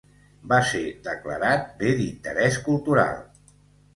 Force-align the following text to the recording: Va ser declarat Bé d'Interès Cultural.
Va 0.53 0.57
ser 0.69 0.79
declarat 1.07 1.69
Bé 1.83 1.91
d'Interès 1.99 2.57
Cultural. 2.69 3.21